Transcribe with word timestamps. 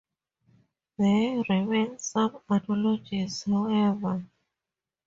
There 0.97 1.43
remain 1.47 1.99
some 1.99 2.41
analogies, 2.49 3.43
however. 3.43 4.25